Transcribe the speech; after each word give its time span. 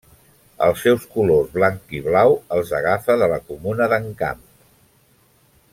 Els 0.67 0.79
seus 0.85 1.03
colors 1.17 1.51
blanc 1.57 1.93
i 1.99 2.01
blau 2.07 2.33
els 2.57 2.73
agafa 2.79 3.19
de 3.25 3.29
la 3.35 3.39
comuna 3.51 3.89
d'Encamp. 3.93 4.43